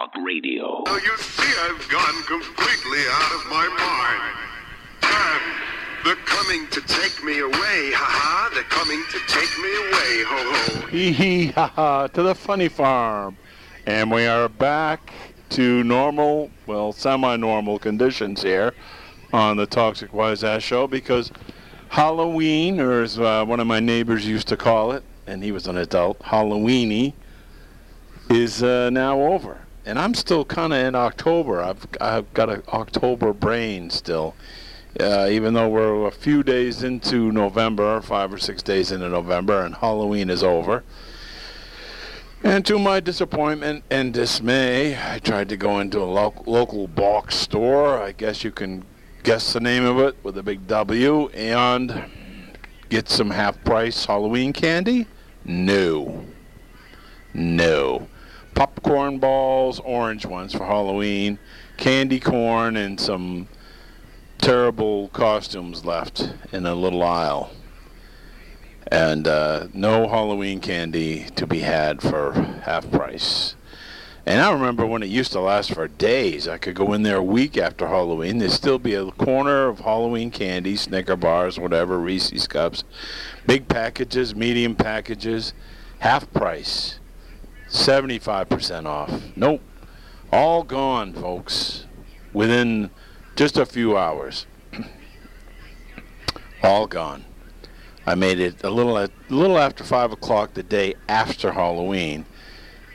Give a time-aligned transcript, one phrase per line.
[0.00, 0.82] Talk Radio.
[0.86, 4.38] Now you see I've gone completely out of my mind.
[5.02, 8.50] And they're coming to take me away, ha-ha.
[8.54, 10.86] They're coming to take me away, ho-ho.
[10.86, 13.36] Hee hee ha ha to the funny farm.
[13.84, 15.12] And we are back
[15.50, 18.72] to normal, well, semi-normal conditions here
[19.34, 21.30] on the Toxic Wise Ass Show because
[21.90, 25.66] Halloween, or as uh, one of my neighbors used to call it, and he was
[25.66, 27.12] an adult, Halloweeny,
[28.30, 29.66] is uh, now over.
[29.84, 31.62] And I'm still kind of in October.
[31.62, 34.34] I've, I've got an October brain still.
[34.98, 39.62] Uh, even though we're a few days into November, five or six days into November,
[39.62, 40.82] and Halloween is over.
[42.42, 47.36] And to my disappointment and dismay, I tried to go into a lo- local box
[47.36, 48.00] store.
[48.00, 48.84] I guess you can
[49.22, 52.06] guess the name of it with a big W and
[52.88, 55.06] get some half price Halloween candy?
[55.44, 56.24] No.
[57.34, 58.08] No.
[58.54, 61.38] Popcorn balls, orange ones for Halloween,
[61.76, 63.48] candy corn, and some
[64.38, 67.50] terrible costumes left in a little aisle.
[68.86, 72.32] And uh, no Halloween candy to be had for
[72.64, 73.54] half price.
[74.26, 76.46] And I remember when it used to last for days.
[76.46, 78.38] I could go in there a week after Halloween.
[78.38, 82.84] There'd still be a corner of Halloween candy, Snicker bars, whatever, Reese's cups.
[83.46, 85.52] Big packages, medium packages,
[86.00, 86.99] half price.
[87.70, 89.12] 75% off.
[89.36, 89.62] Nope.
[90.32, 91.86] All gone, folks.
[92.32, 92.90] Within
[93.36, 94.46] just a few hours.
[96.62, 97.24] All gone.
[98.06, 102.26] I made it a little, a little after 5 o'clock the day after Halloween.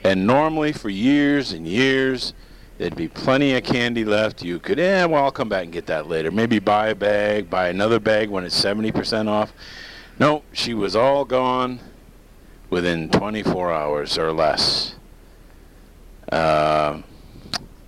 [0.04, 2.34] And normally, for years and years,
[2.78, 4.42] there'd be plenty of candy left.
[4.42, 6.30] You could, eh, well, I'll come back and get that later.
[6.30, 9.52] Maybe buy a bag, buy another bag when it's 70% off.
[10.18, 11.80] No, she was all gone
[12.70, 14.94] within 24 hours or less.
[16.30, 17.02] Uh,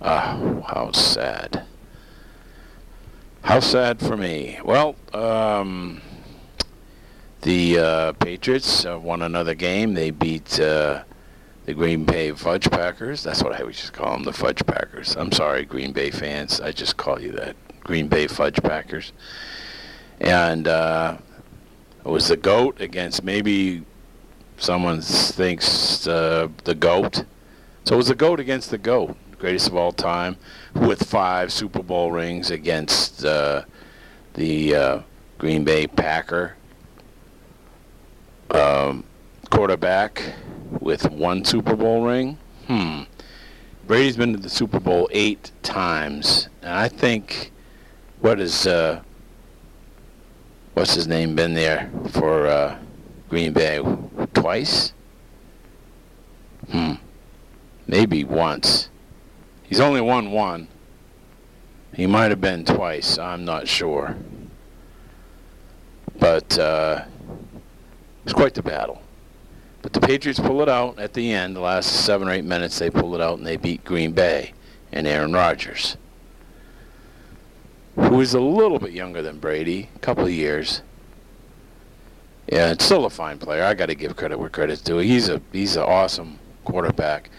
[0.01, 1.65] oh, how sad.
[3.43, 4.59] How sad for me.
[4.63, 6.01] Well, um,
[7.41, 9.93] the uh, Patriots uh, won another game.
[9.93, 11.03] They beat uh,
[11.65, 13.23] the Green Bay Fudge Packers.
[13.23, 15.15] That's what I would just call them, the Fudge Packers.
[15.15, 16.61] I'm sorry, Green Bay fans.
[16.61, 17.55] I just call you that.
[17.81, 19.13] Green Bay Fudge Packers.
[20.19, 21.17] And uh,
[22.05, 23.83] it was the GOAT against maybe
[24.59, 27.25] someone thinks uh, the GOAT.
[27.85, 30.37] So it was the GOAT against the GOAT, greatest of all time,
[30.73, 33.63] with five Super Bowl rings against uh,
[34.33, 34.99] the uh,
[35.37, 36.55] Green Bay Packer
[38.51, 39.03] um,
[39.49, 40.33] quarterback
[40.79, 42.37] with one Super Bowl ring.
[42.67, 43.03] Hmm.
[43.87, 47.51] Brady's been to the Super Bowl eight times, and I think
[48.19, 49.01] what is uh,
[50.73, 52.77] what's his name been there for uh,
[53.29, 53.79] Green Bay
[54.33, 54.93] twice?
[56.71, 56.93] Hmm.
[57.87, 58.89] Maybe once.
[59.63, 60.67] He's only won one.
[61.93, 63.17] He might have been twice.
[63.17, 64.17] I'm not sure.
[66.19, 67.05] But uh,
[68.23, 69.01] it's quite the battle.
[69.81, 71.55] But the Patriots pull it out at the end.
[71.55, 74.53] The last seven or eight minutes, they pull it out and they beat Green Bay
[74.91, 75.97] and Aaron Rodgers,
[77.95, 80.81] who is a little bit younger than Brady, a couple of years.
[82.51, 83.63] Yeah, it's still a fine player.
[83.63, 84.97] I got to give credit where credit's due.
[84.97, 87.29] He's a he's an awesome quarterback.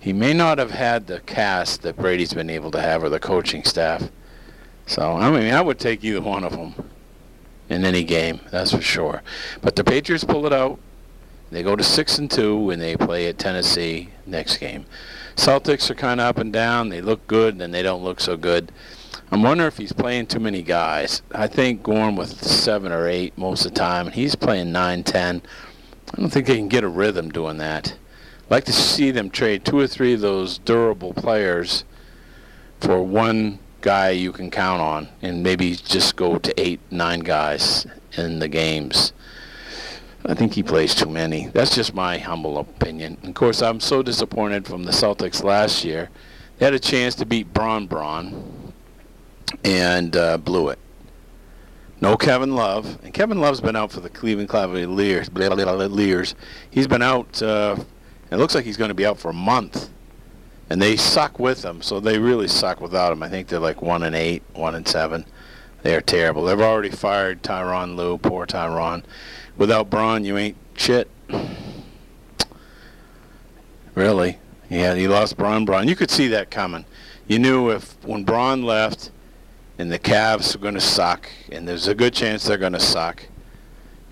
[0.00, 3.20] He may not have had the cast that Brady's been able to have or the
[3.20, 4.10] coaching staff.
[4.86, 6.74] So I mean, I would take either one of them
[7.68, 9.22] in any game, that's for sure.
[9.60, 10.78] But the Patriots pull it out.
[11.50, 14.84] They go to six and two when they play at Tennessee next game.
[15.36, 16.88] Celtics are kind of up and down.
[16.88, 18.72] They look good, and then they don't look so good.
[19.32, 21.22] I'm wondering if he's playing too many guys.
[21.32, 24.06] I think going with seven or eight most of the time.
[24.06, 25.42] And he's playing nine, ten.
[26.14, 27.96] I don't think they can get a rhythm doing that.
[28.44, 31.84] I'd like to see them trade two or three of those durable players
[32.80, 37.86] for one guy you can count on, and maybe just go to eight, nine guys
[38.16, 39.12] in the games.
[40.24, 41.48] I think he plays too many.
[41.48, 43.16] That's just my humble opinion.
[43.24, 46.10] Of course, I'm so disappointed from the Celtics last year.
[46.58, 48.55] They had a chance to beat Braun Braun
[49.64, 50.78] and uh, blew it.
[52.00, 55.28] No Kevin Love, and Kevin Love's been out for the Cleveland Cavaliers.
[55.28, 56.24] Blah, blah, blah, blah,
[56.70, 57.42] He's been out.
[57.42, 57.76] Uh,
[58.30, 59.88] it looks like he's going to be out for a month,
[60.68, 61.80] and they suck with him.
[61.80, 63.22] So they really suck without him.
[63.22, 65.24] I think they're like one and eight, one and seven.
[65.82, 66.44] They are terrible.
[66.44, 68.18] They've already fired Tyronn Lue.
[68.18, 69.04] Poor Tyronn.
[69.56, 71.08] without Braun, you ain't shit.
[73.94, 74.38] Really.
[74.68, 75.88] Yeah, he lost Braun Braun.
[75.88, 76.84] You could see that coming.
[77.26, 79.10] You knew if when Braun left
[79.78, 82.80] and the Cavs were going to suck, and there's a good chance they're going to
[82.80, 83.24] suck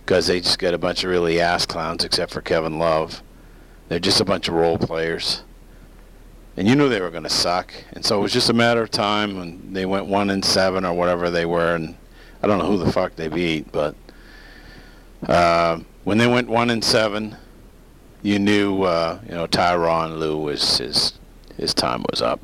[0.05, 3.23] because they just got a bunch of really ass clowns except for Kevin Love.
[3.89, 5.43] They're just a bunch of role players.
[6.57, 7.73] and you knew they were going to suck.
[7.93, 10.85] And so it was just a matter of time when they went one and seven
[10.85, 11.97] or whatever they were, and
[12.43, 13.97] I don't know who the fuck they beat, but
[15.27, 17.37] uh, when they went one and seven,
[18.23, 21.15] you knew uh, you know Tyronn Lue was his
[21.57, 22.41] his time was up.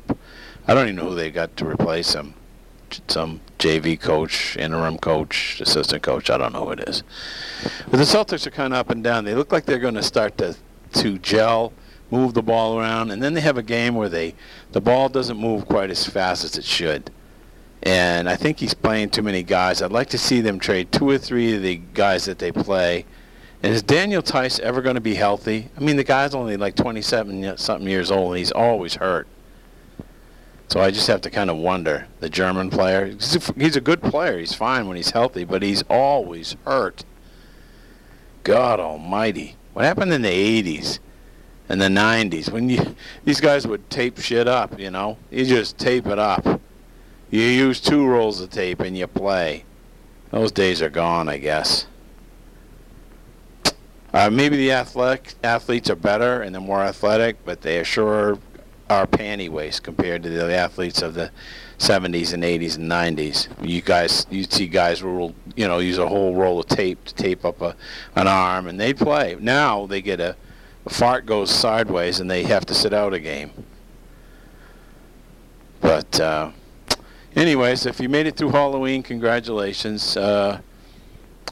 [0.67, 2.33] I don't even know who they got to replace him.
[3.07, 6.29] Some JV coach, interim coach, assistant coach.
[6.29, 7.03] I don't know who it is.
[7.89, 9.25] But the Celtics are kind of up and down.
[9.25, 10.55] They look like they're going to start to
[10.93, 11.71] to gel,
[12.09, 14.35] move the ball around, and then they have a game where they
[14.71, 17.11] the ball doesn't move quite as fast as it should.
[17.83, 19.81] And I think he's playing too many guys.
[19.81, 23.05] I'd like to see them trade two or three of the guys that they play.
[23.63, 25.69] And is Daniel Theis ever going to be healthy?
[25.77, 29.27] I mean, the guy's only like 27 something years old, and he's always hurt.
[30.71, 32.07] So I just have to kind of wonder.
[32.21, 33.07] The German player,
[33.57, 34.37] he's a, good player.
[34.37, 37.03] He's fine when he's healthy, but he's always hurt.
[38.43, 40.29] God Almighty, what happened in the
[40.63, 40.99] 80s
[41.67, 42.95] and the 90s when you
[43.25, 44.79] these guys would tape shit up?
[44.79, 46.61] You know, you just tape it up.
[47.29, 49.65] You use two rolls of tape and you play.
[50.29, 51.85] Those days are gone, I guess.
[54.13, 58.39] Uh, maybe the athletic athletes are better and they're more athletic, but they are sure
[58.91, 61.31] are panty waist compared to the athletes of the
[61.77, 63.47] 70s and 80s and 90s.
[63.65, 67.15] You guys, you'd see guys will, you know, use a whole roll of tape to
[67.15, 67.75] tape up a,
[68.15, 69.37] an arm, and they play.
[69.39, 70.35] Now they get a,
[70.85, 73.51] a fart goes sideways and they have to sit out a game.
[75.79, 76.51] But uh,
[77.35, 80.17] anyways, if you made it through Halloween, congratulations.
[80.17, 80.59] Uh,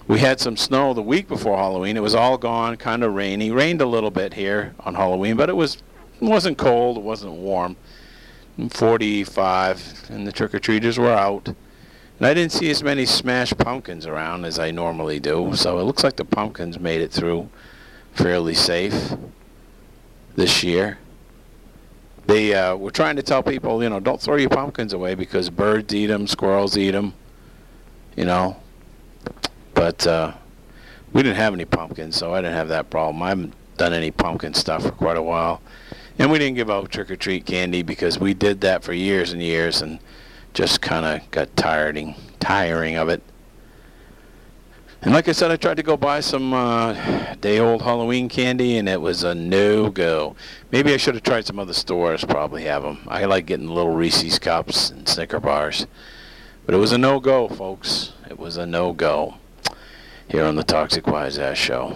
[0.07, 1.95] we had some snow the week before Halloween.
[1.95, 3.49] It was all gone, kind of rainy.
[3.49, 5.81] Rained a little bit here on Halloween, but it was
[6.21, 6.97] it wasn't cold.
[6.97, 7.77] It wasn't warm.
[8.69, 11.47] 45, and the trick or treaters were out.
[11.47, 15.83] And I didn't see as many smashed pumpkins around as I normally do, so it
[15.83, 17.49] looks like the pumpkins made it through
[18.13, 19.13] fairly safe
[20.35, 20.97] this year.
[22.27, 25.49] They uh, were trying to tell people, you know, don't throw your pumpkins away because
[25.49, 27.13] birds eat them, squirrels eat them,
[28.17, 28.57] you know.
[29.73, 30.33] But uh,
[31.13, 33.23] we didn't have any pumpkins, so I didn't have that problem.
[33.23, 35.61] I haven't done any pumpkin stuff for quite a while.
[36.19, 39.31] And we didn't give out trick or treat candy because we did that for years
[39.31, 39.99] and years and
[40.53, 43.23] just kind of got tiring, tiring of it.
[45.01, 48.89] And like I said, I tried to go buy some uh, day-old Halloween candy, and
[48.89, 50.35] it was a no-go.
[50.73, 52.25] Maybe I should have tried some other stores.
[52.25, 52.99] Probably have them.
[53.07, 55.87] I like getting little Reese's cups and Snicker bars,
[56.65, 58.11] but it was a no-go, folks.
[58.29, 59.35] It was a no-go
[60.27, 61.95] here on the Toxic Wise Ass Show.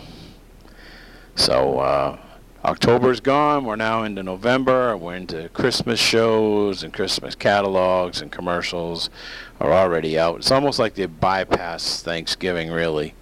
[1.36, 2.18] So uh,
[2.66, 3.66] October's gone.
[3.66, 4.96] We're now into November.
[4.96, 9.10] We're into Christmas shows and Christmas catalogs and commercials
[9.60, 10.38] are already out.
[10.38, 13.16] It's almost like they bypass Thanksgiving, really.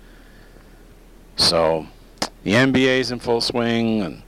[1.38, 1.88] So
[2.44, 4.22] the NBA's in full swing and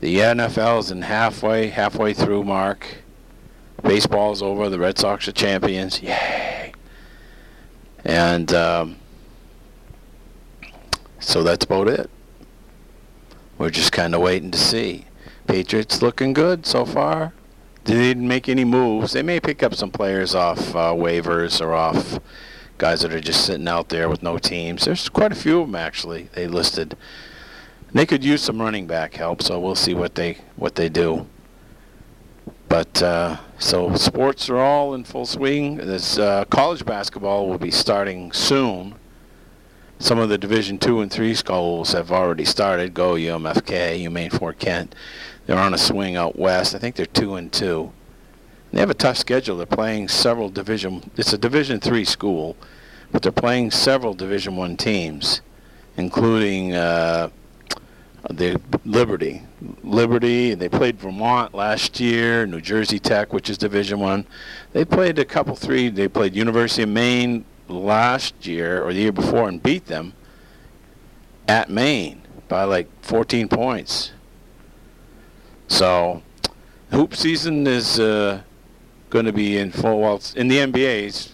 [0.00, 2.86] the NFL's in halfway, halfway through mark.
[3.82, 4.68] Baseball's over.
[4.68, 6.02] The Red Sox are champions.
[6.02, 6.72] Yay!
[8.04, 8.96] And um,
[11.18, 12.10] so that's about it.
[13.60, 15.04] We're just kind of waiting to see.
[15.46, 17.34] Patriots looking good so far.
[17.84, 19.12] They didn't make any moves.
[19.12, 22.20] They may pick up some players off uh, waivers or off
[22.78, 24.86] guys that are just sitting out there with no teams.
[24.86, 26.30] There's quite a few of them actually.
[26.32, 26.96] They listed.
[27.92, 31.26] They could use some running back help, so we'll see what they what they do.
[32.70, 35.76] But uh, so sports are all in full swing.
[35.76, 38.94] This uh, college basketball will be starting soon
[40.00, 42.94] some of the Division two and three schools have already started.
[42.94, 44.94] Go UMFK, UMaine Fort Kent.
[45.46, 46.74] They're on a swing out west.
[46.74, 47.92] I think they're two and two.
[48.72, 49.58] They have a tough schedule.
[49.58, 51.10] They're playing several Division.
[51.16, 52.56] It's a Division three school,
[53.12, 55.42] but they're playing several Division one teams,
[55.98, 57.28] including uh,
[58.30, 59.42] the Liberty.
[59.82, 60.54] Liberty.
[60.54, 62.46] They played Vermont last year.
[62.46, 64.24] New Jersey Tech, which is Division one.
[64.72, 65.90] They played a couple three.
[65.90, 70.12] They played University of Maine, last year or the year before and beat them
[71.48, 74.12] at Maine by like 14 points.
[75.68, 76.22] So,
[76.90, 78.42] hoop season is uh,
[79.08, 80.00] going to be in full.
[80.00, 81.32] Well, in the NBA's,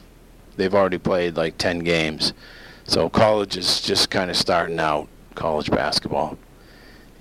[0.57, 2.33] they've already played like 10 games.
[2.85, 6.39] So college is just kind of starting out college basketball,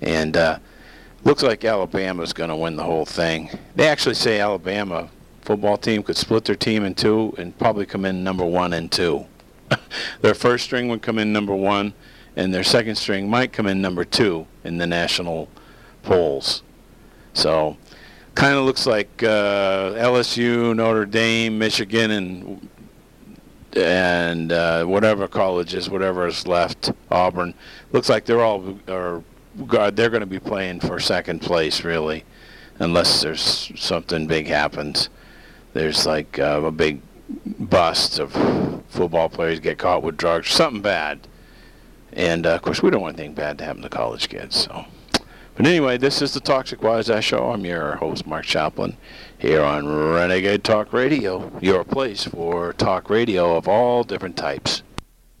[0.00, 0.58] and uh,
[1.24, 3.50] looks like Alabama's going to win the whole thing.
[3.74, 5.10] They actually say Alabama
[5.46, 8.90] football team could split their team in two and probably come in number one and
[8.90, 9.26] two.
[10.20, 11.94] their first string would come in number one,
[12.34, 15.48] and their second string might come in number two in the national
[16.02, 16.62] polls.
[17.32, 17.76] So,
[18.34, 22.68] kind of looks like uh, LSU, Notre Dame, Michigan, and
[23.76, 27.54] and uh, whatever colleges, whatever is left, Auburn.
[27.92, 29.22] Looks like they're all are
[29.90, 32.24] they're going to be playing for second place, really.
[32.78, 35.08] unless there's something big happens.
[35.76, 37.02] There's like uh, a big
[37.44, 38.32] bust of
[38.88, 41.28] football players get caught with drugs, something bad.
[42.14, 44.56] And uh, of course, we don't want anything bad to happen to college kids.
[44.56, 44.86] So,
[45.54, 47.50] but anyway, this is the Toxic Wise Ass Show.
[47.50, 48.96] I'm your host, Mark Chaplin,
[49.36, 54.82] here on Renegade Talk Radio, your place for talk radio of all different types.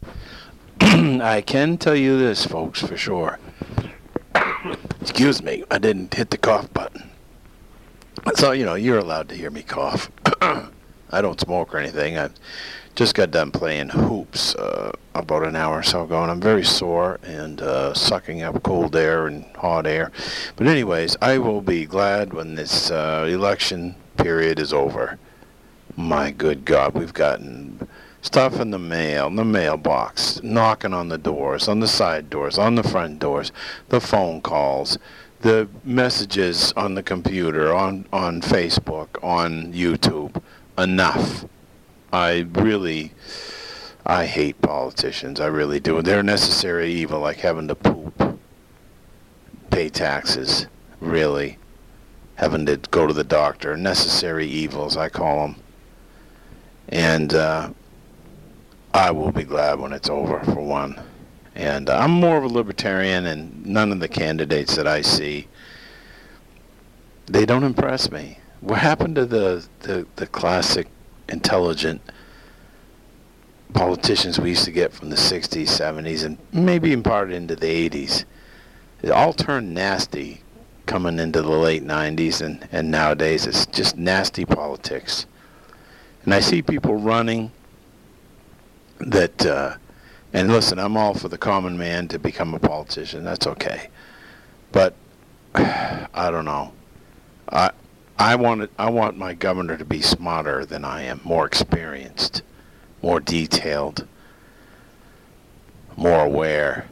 [0.80, 3.38] I can tell you this, folks, for sure.
[5.00, 7.10] Excuse me, I didn't hit the cough button.
[8.34, 10.10] So, you know, you're allowed to hear me cough.
[10.42, 12.18] I don't smoke or anything.
[12.18, 12.30] I
[12.96, 16.64] just got done playing hoops uh, about an hour or so ago, and I'm very
[16.64, 20.10] sore and uh, sucking up cold air and hot air.
[20.56, 25.18] But anyways, I will be glad when this uh, election period is over.
[25.96, 27.88] My good God, we've gotten
[28.22, 32.58] stuff in the mail, in the mailbox, knocking on the doors, on the side doors,
[32.58, 33.52] on the front doors,
[33.88, 34.98] the phone calls,
[35.46, 40.42] the messages on the computer, on, on Facebook, on YouTube.
[40.76, 41.44] Enough.
[42.12, 43.12] I really,
[44.04, 45.38] I hate politicians.
[45.38, 46.02] I really do.
[46.02, 48.40] They're necessary evil, like having to poop,
[49.70, 50.66] pay taxes,
[50.98, 51.58] really,
[52.34, 53.76] having to go to the doctor.
[53.76, 55.56] Necessary evils, I call them.
[56.88, 57.70] And uh,
[58.92, 61.00] I will be glad when it's over, for one.
[61.56, 65.48] And uh, I'm more of a libertarian, and none of the candidates that I see,
[67.24, 68.38] they don't impress me.
[68.60, 70.86] What happened to the, the, the classic
[71.28, 72.02] intelligent
[73.72, 77.88] politicians we used to get from the 60s, 70s, and maybe in part into the
[77.88, 78.24] 80s.
[79.02, 80.42] It all turned nasty
[80.84, 85.26] coming into the late 90s, and, and nowadays it's just nasty politics.
[86.24, 87.50] And I see people running
[88.98, 89.76] that, uh,
[90.36, 93.24] and listen, I'm all for the common man to become a politician.
[93.24, 93.88] That's okay.
[94.70, 94.94] But
[95.54, 96.74] I don't know.
[97.48, 97.70] I
[98.18, 102.42] I want it, I want my governor to be smarter than I am, more experienced,
[103.00, 104.06] more detailed,
[105.96, 106.86] more aware,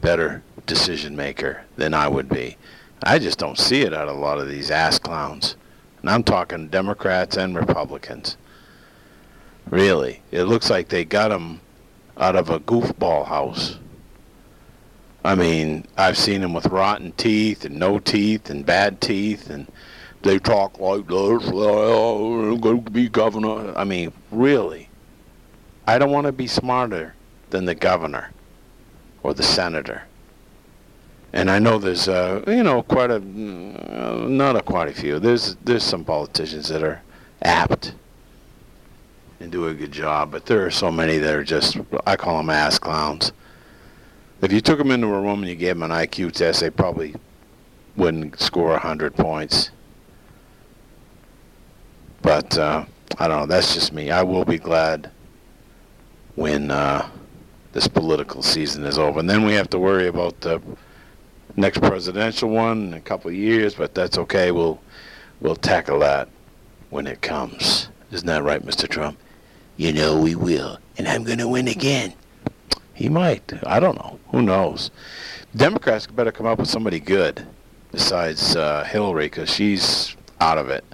[0.00, 2.56] better decision maker than I would be.
[3.00, 5.54] I just don't see it out of a lot of these ass clowns.
[6.00, 8.36] And I'm talking Democrats and Republicans.
[9.70, 11.60] Really, it looks like they got them
[12.18, 13.78] out of a goofball house.
[15.24, 19.66] I mean, I've seen them with rotten teeth and no teeth and bad teeth and
[20.22, 21.46] they talk like this.
[21.48, 23.76] I'm going to be governor.
[23.76, 24.88] I mean, really,
[25.86, 27.14] I don't want to be smarter
[27.50, 28.30] than the governor
[29.22, 30.02] or the senator.
[31.32, 35.18] And I know there's, uh, you know, quite a, uh, not a quite a few.
[35.18, 37.02] There's there's some politicians that are
[37.42, 37.94] apt
[39.40, 41.76] and do a good job, but there are so many that are just,
[42.06, 43.32] I call them ass clowns.
[44.42, 46.70] If you took them into a room and you gave them an IQ test, they
[46.70, 47.14] probably
[47.96, 49.70] wouldn't score 100 points.
[52.22, 52.84] But uh,
[53.18, 53.46] I don't know.
[53.46, 54.10] That's just me.
[54.10, 55.10] I will be glad
[56.34, 57.08] when uh,
[57.72, 60.60] this political season is over, and then we have to worry about the
[61.56, 63.74] next presidential one in a couple of years.
[63.74, 64.50] But that's okay.
[64.50, 64.80] We'll
[65.40, 66.28] we'll tackle that
[66.90, 67.88] when it comes.
[68.10, 68.88] Isn't that right, Mr.
[68.88, 69.18] Trump?
[69.76, 72.14] You know we will, and I'm going to win again.
[72.94, 73.52] He might.
[73.66, 74.18] I don't know.
[74.30, 74.90] Who knows?
[75.54, 77.46] Democrats better come up with somebody good
[77.92, 80.84] besides uh, Hillary, because she's out of it.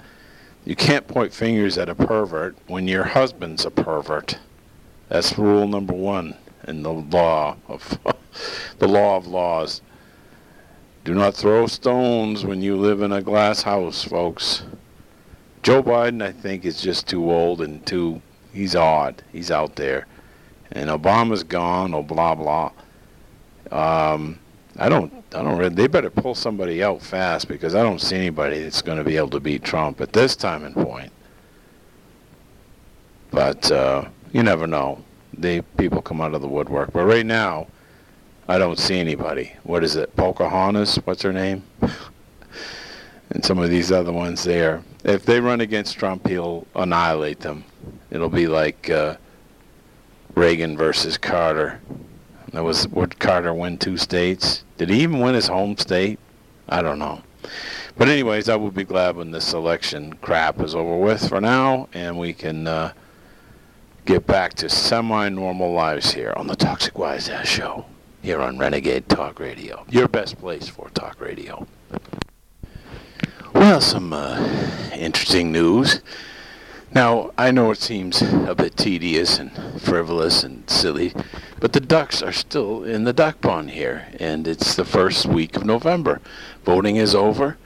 [0.65, 4.39] You can't point fingers at a pervert when your husband's a pervert.
[5.09, 6.37] That's rule number one
[6.69, 7.99] in the law of
[8.79, 9.81] the law of laws.
[11.05, 14.63] Do not throw stones when you live in a glass house, folks.
[15.65, 18.23] Joe Biden, I think, is just too old and too.
[18.53, 19.23] He's odd.
[19.33, 20.07] He's out there,
[20.73, 21.95] and Obama's gone.
[21.95, 22.73] Oh, blah blah.
[23.71, 24.39] Um,
[24.79, 28.17] I don't I don't really, they better pull somebody out fast because I don't see
[28.17, 31.13] anybody that's going to be able to beat Trump at this time and point.
[33.31, 35.03] But uh, you never know.
[35.33, 36.93] They people come out of the woodwork.
[36.93, 37.67] But right now,
[38.49, 39.53] I don't see anybody.
[39.63, 40.15] What is it?
[40.17, 40.97] Pocahontas?
[40.97, 41.65] What's her name?
[43.33, 44.83] and some of these other ones there.
[45.05, 47.65] If they run against Trump, he'll annihilate them.
[48.11, 49.17] It'll be like uh,
[50.35, 51.81] Reagan versus Carter.
[52.53, 54.65] That was would Carter win two states?
[54.77, 56.19] Did he even win his home state?
[56.69, 57.23] I don't know.
[57.97, 61.89] But anyways, I will be glad when this election crap is over with for now,
[61.93, 62.93] and we can uh,
[64.05, 67.87] get back to semi-normal lives here on the Toxic Wise Ass Show
[68.23, 71.67] here on Renegade Talk Radio, your best place for talk radio.
[73.55, 76.01] Well, some uh, interesting news.
[76.95, 81.13] Now, I know it seems a bit tedious and frivolous and silly,
[81.61, 85.55] but the ducks are still in the duck pond here, and it's the first week
[85.57, 86.21] of November.
[86.65, 87.59] Voting is over.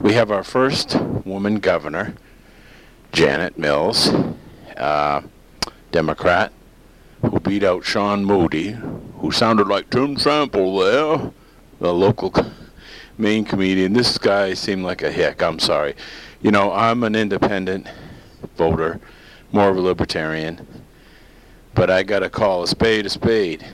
[0.00, 2.14] we have our first woman governor,
[3.12, 4.08] Janet Mills,
[4.76, 5.22] uh,
[5.92, 6.52] Democrat,
[7.22, 8.72] who beat out Shawn Moody,
[9.18, 11.30] who sounded like Tim Sample there,
[11.78, 12.32] the local
[13.20, 13.92] Maine comedian.
[13.92, 15.42] This guy seemed like a hick.
[15.42, 15.94] I'm sorry.
[16.40, 17.86] You know, I'm an independent
[18.56, 18.98] voter,
[19.52, 20.66] more of a libertarian,
[21.74, 23.66] but I got to call a spade a spade.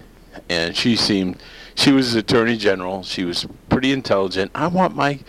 [0.48, 1.40] And she seemed,
[1.76, 3.02] she was attorney general.
[3.04, 4.50] She was pretty intelligent.
[4.54, 5.20] I want my,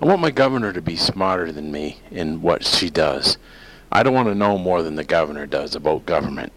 [0.00, 3.36] I want my governor to be smarter than me in what she does.
[3.92, 6.52] I don't want to know more than the governor does about government.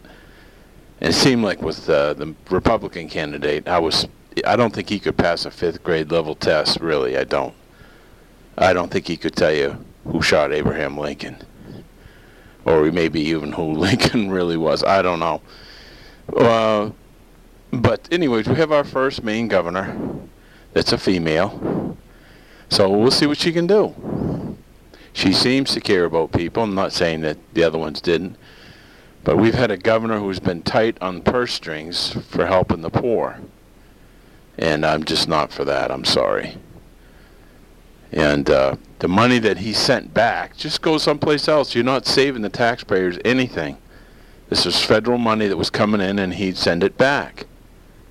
[1.01, 4.07] It seemed like with uh, the Republican candidate, I was
[4.45, 6.79] I don't think he could pass a fifth grade level test.
[6.79, 7.53] Really, I don't.
[8.57, 11.37] I don't think he could tell you who shot Abraham Lincoln,
[12.65, 14.83] or maybe even who Lincoln really was.
[14.83, 15.41] I don't know.
[16.35, 16.91] Uh,
[17.71, 19.95] but anyways, we have our first Maine governor.
[20.73, 21.97] That's a female.
[22.69, 24.57] So we'll see what she can do.
[25.13, 26.63] She seems to care about people.
[26.63, 28.37] I'm not saying that the other ones didn't.
[29.23, 33.39] But we've had a governor who's been tight on purse strings for helping the poor.
[34.59, 35.89] And I'm just not for that.
[35.89, 36.57] I'm sorry.
[38.11, 41.73] And uh, the money that he sent back just goes someplace else.
[41.73, 43.77] You're not saving the taxpayers anything.
[44.49, 47.47] This was federal money that was coming in, and he'd send it back,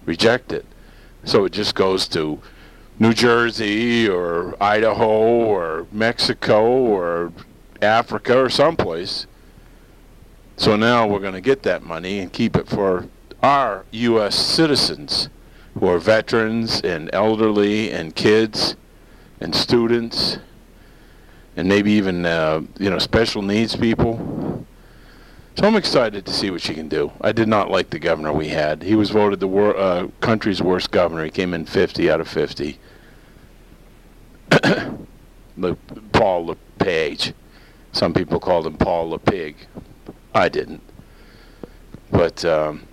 [0.05, 0.67] reject it.
[1.25, 2.40] So it just goes to
[2.99, 7.33] New Jersey or Idaho or Mexico or
[7.81, 9.26] Africa or someplace
[10.59, 13.07] so now we're going to get that money and keep it for
[13.40, 14.35] our U.S.
[14.35, 15.28] citizens
[15.78, 18.76] who are veterans and elderly and kids
[19.40, 20.38] and students
[21.56, 24.64] and maybe even uh, you know special needs people.
[25.56, 27.11] So I'm excited to see what she can do.
[27.20, 28.85] I did not like the governor we had.
[28.85, 31.25] He was voted the wor- uh, country's worst governor.
[31.25, 32.78] He came in 50 out of 50.
[35.56, 35.75] Le-
[36.12, 37.34] Paul LePage.
[37.91, 39.56] Some people called him Paul LePig.
[40.32, 40.82] I didn't.
[42.12, 42.86] But um,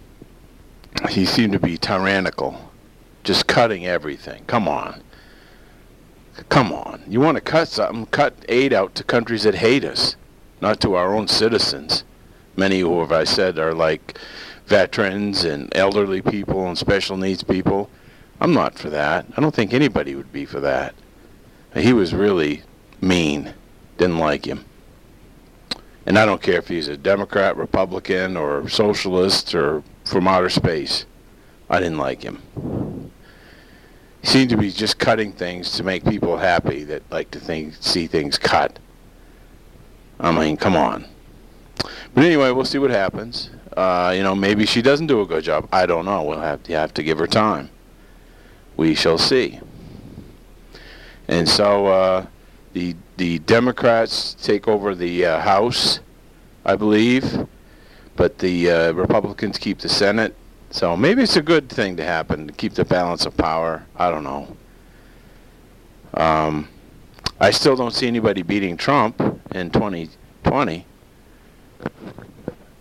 [1.09, 2.64] he seemed to be tyrannical,
[3.25, 4.45] just cutting everything.
[4.45, 5.01] Come on.
[6.47, 7.03] Come on.
[7.07, 8.05] You want to cut something?
[8.07, 10.15] Cut aid out to countries that hate us,
[10.61, 12.03] not to our own citizens.
[12.55, 14.17] Many who, as I said, are like
[14.67, 17.89] veterans and elderly people and special needs people.
[18.39, 19.25] I'm not for that.
[19.35, 20.93] I don't think anybody would be for that.
[21.75, 22.63] He was really
[23.01, 23.53] mean.
[23.97, 24.65] Didn't like him.
[26.05, 31.05] And I don't care if he's a Democrat, Republican, or socialist, or from outer space.
[31.69, 33.11] I didn't like him.
[34.25, 37.75] He seemed to be just cutting things to make people happy that like to think,
[37.79, 38.79] see things cut.
[40.19, 41.05] I mean, come on.
[42.15, 43.51] But anyway, we'll see what happens.
[43.77, 45.69] Uh, you know, maybe she doesn't do a good job.
[45.71, 46.23] I don't know.
[46.23, 47.69] We'll have to, have to give her time.
[48.75, 49.59] We shall see.
[51.27, 52.25] And so uh,
[52.73, 55.99] the the Democrats take over the uh, House,
[56.65, 57.47] I believe,
[58.15, 60.35] but the uh, Republicans keep the Senate.
[60.75, 63.85] So maybe it's a good thing to happen to keep the balance of power.
[63.95, 64.57] I don't know.
[66.13, 66.67] Um,
[67.39, 70.85] I still don't see anybody beating Trump in 2020.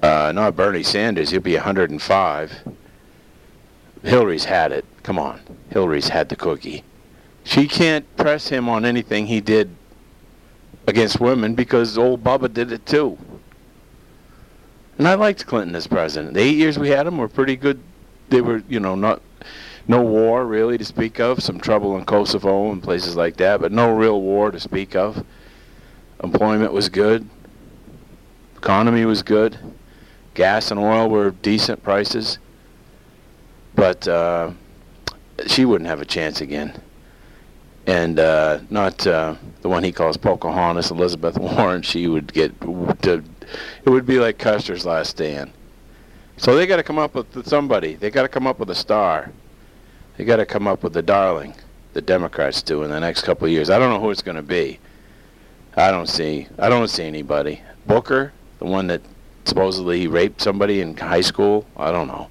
[0.02, 1.30] Uh, not Bernie Sanders.
[1.30, 2.68] He'll be 105.
[4.02, 4.84] Hillary's had it.
[5.04, 5.40] Come on.
[5.70, 6.82] Hillary's had the cookie.
[7.44, 9.70] She can't press him on anything he did
[10.88, 13.16] against women because old Bubba did it too.
[14.98, 16.34] And I liked Clinton as president.
[16.34, 17.80] The eight years we had him were pretty good.
[18.28, 19.22] They were, you know, not
[19.86, 21.42] no war really to speak of.
[21.42, 25.24] Some trouble in Kosovo and places like that, but no real war to speak of.
[26.22, 27.28] Employment was good.
[28.56, 29.58] Economy was good.
[30.34, 32.38] Gas and oil were decent prices.
[33.74, 34.52] But uh,
[35.46, 36.80] she wouldn't have a chance again
[37.86, 41.82] and uh, not uh, the one he calls Pocahontas, Elizabeth Warren.
[41.82, 43.22] She would get to,
[43.84, 45.52] it would be like Custer's last stand.
[46.36, 47.94] So they got to come up with somebody.
[47.94, 49.30] They got to come up with a star.
[50.16, 51.54] They got to come up with a darling.
[51.92, 53.70] The Democrats do in the next couple of years.
[53.70, 54.80] I don't know who it's going to be.
[55.76, 56.48] I don't see.
[56.58, 57.60] I don't see anybody.
[57.86, 59.00] Booker, the one that
[59.44, 61.66] supposedly raped somebody in high school.
[61.76, 62.30] I don't know.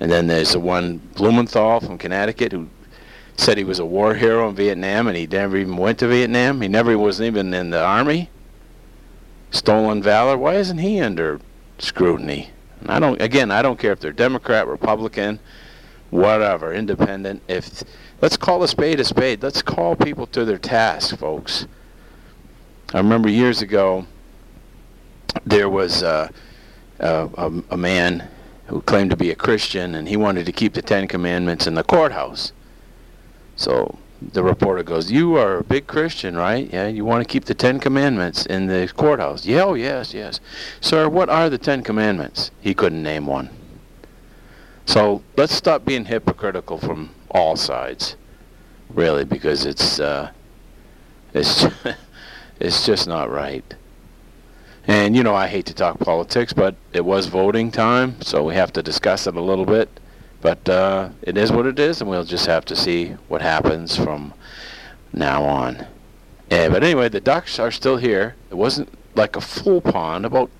[0.00, 2.68] And then there's the one Blumenthal from Connecticut who
[3.36, 6.60] said he was a war hero in Vietnam and he never even went to Vietnam.
[6.60, 8.28] He never was even in the army.
[9.54, 10.36] Stolen valor.
[10.36, 11.40] Why isn't he under
[11.78, 12.50] scrutiny?
[12.80, 13.22] And I don't.
[13.22, 15.38] Again, I don't care if they're Democrat, Republican,
[16.10, 17.40] whatever, independent.
[17.46, 17.84] If
[18.20, 19.44] let's call a spade a spade.
[19.44, 21.66] Let's call people to their task, folks.
[22.92, 24.06] I remember years ago
[25.46, 26.28] there was uh,
[26.98, 28.28] a, a, a man
[28.66, 31.74] who claimed to be a Christian and he wanted to keep the Ten Commandments in
[31.74, 32.52] the courthouse.
[33.56, 33.98] So
[34.32, 36.68] the reporter goes, "You are a big Christian, right?
[36.72, 40.40] Yeah, you want to keep the Ten Commandments in the courthouse." Yeah, oh yes, yes,
[40.80, 41.08] sir.
[41.08, 42.50] What are the Ten Commandments?
[42.60, 43.50] He couldn't name one.
[44.86, 48.16] So let's stop being hypocritical from all sides,
[48.90, 50.30] really, because it's uh,
[51.32, 51.66] it's
[52.60, 53.74] it's just not right.
[54.86, 58.54] And you know, I hate to talk politics, but it was voting time, so we
[58.54, 59.88] have to discuss it a little bit.
[60.44, 63.96] But uh, it is what it is, and we'll just have to see what happens
[63.96, 64.34] from
[65.10, 65.86] now on.
[66.50, 68.34] Yeah, but anyway, the ducks are still here.
[68.50, 70.50] It wasn't like a full pond, about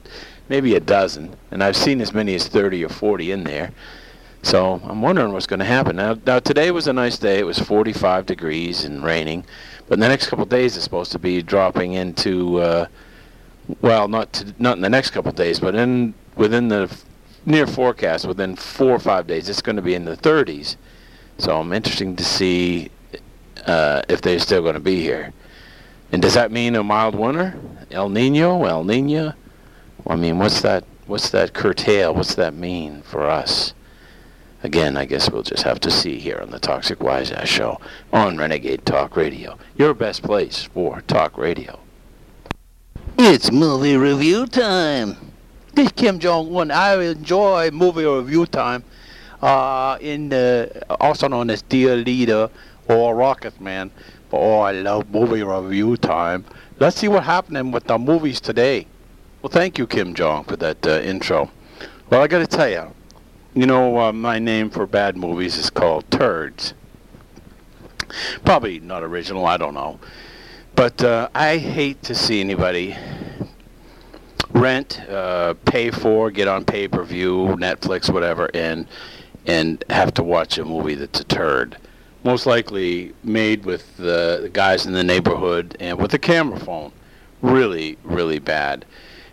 [0.48, 3.72] maybe a dozen, and I've seen as many as 30 or 40 in there.
[4.40, 5.96] So I'm wondering what's going to happen.
[5.96, 7.38] Now, now today was a nice day.
[7.38, 9.44] It was 45 degrees and raining,
[9.86, 12.86] but in the next couple days it's supposed to be dropping into, uh,
[13.82, 16.90] well, not to, not in the next couple days, but in within the
[17.46, 20.76] near forecast within four or five days, it's going to be in the 30s.
[21.38, 22.90] So I'm interested to see
[23.66, 25.32] uh, if they're still going to be here.
[26.12, 27.58] And does that mean a mild winter?
[27.90, 29.36] El Nino, El Nina?
[30.06, 30.84] I mean, what's that?
[31.06, 32.14] What's that curtail?
[32.14, 33.74] What's that mean for us?
[34.62, 37.80] Again, I guess we'll just have to see here on the Toxic Wise Ass Show
[38.12, 41.78] on Renegade Talk Radio, your best place for talk radio.
[43.18, 45.33] It's movie review time.
[45.74, 46.70] This Kim Jong Un.
[46.70, 48.84] I enjoy movie review time.
[49.42, 52.48] Uh, in the also known as Dear Leader
[52.86, 53.90] or Rocket Man.
[54.30, 56.44] But oh, I love movie review time.
[56.78, 58.86] Let's see what's happening with the movies today.
[59.42, 61.50] Well, thank you, Kim Jong, for that uh, intro.
[62.08, 62.94] Well, I got to tell you,
[63.54, 66.72] you know, uh, my name for bad movies is called Turds.
[68.44, 69.98] Probably not original, I don't know.
[70.76, 72.96] But uh, I hate to see anybody
[74.54, 78.86] rent, uh, pay for, get on pay per view, Netflix, whatever, and
[79.46, 81.76] and have to watch a movie that's a turd.
[82.22, 86.92] Most likely made with the, guys in the neighborhood and with a camera phone.
[87.42, 88.86] Really, really bad.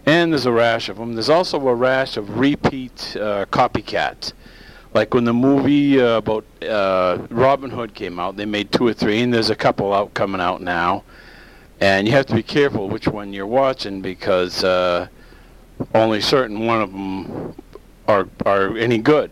[0.05, 1.13] And there's a rash of them.
[1.13, 4.33] There's also a rash of repeat uh, copycats.
[4.93, 8.93] Like when the movie uh, about uh, Robin Hood came out, they made two or
[8.93, 11.05] three, and there's a couple out coming out now.
[11.81, 15.07] And you have to be careful which one you're watching because uh,
[15.95, 17.55] only certain one of them
[18.07, 19.31] are are any good.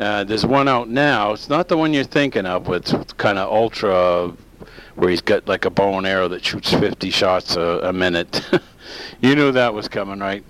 [0.00, 1.32] Uh, there's one out now.
[1.32, 4.32] It's not the one you're thinking of with kind of ultra,
[4.96, 8.44] where he's got like a bow and arrow that shoots 50 shots a, a minute.
[9.20, 10.44] you knew that was coming, right?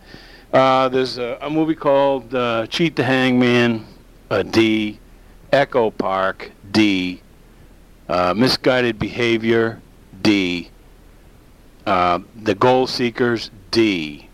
[0.53, 3.87] Uh, there's a, a, movie called uh, Cheat the Hangman,
[4.31, 4.99] a D,
[5.53, 7.21] Echo Park, D,
[8.09, 9.81] uh, Misguided Behavior,
[10.23, 10.71] D,
[11.89, 14.29] uh, The Goal Seekers, D,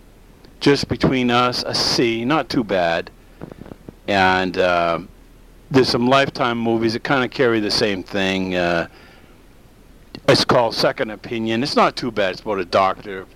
[0.60, 3.10] Just Between Us, a C, not too bad
[4.06, 5.00] and uh,
[5.70, 8.54] there's some Lifetime movies that kind of carry the same thing.
[8.54, 8.88] Uh,
[10.28, 11.62] it's called Second Opinion.
[11.62, 12.32] It's not too bad.
[12.32, 13.26] It's about a doctor